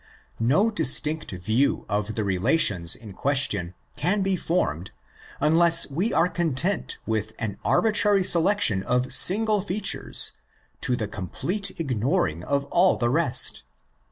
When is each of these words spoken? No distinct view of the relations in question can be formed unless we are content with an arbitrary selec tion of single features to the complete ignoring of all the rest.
No 0.39 0.71
distinct 0.71 1.29
view 1.29 1.85
of 1.87 2.15
the 2.15 2.23
relations 2.23 2.95
in 2.95 3.13
question 3.13 3.75
can 3.97 4.23
be 4.23 4.35
formed 4.35 4.89
unless 5.39 5.91
we 5.91 6.11
are 6.11 6.27
content 6.27 6.97
with 7.05 7.33
an 7.37 7.59
arbitrary 7.63 8.23
selec 8.23 8.61
tion 8.61 8.81
of 8.81 9.13
single 9.13 9.61
features 9.61 10.31
to 10.81 10.95
the 10.95 11.07
complete 11.07 11.79
ignoring 11.79 12.43
of 12.43 12.65
all 12.71 12.97
the 12.97 13.11
rest. 13.11 13.61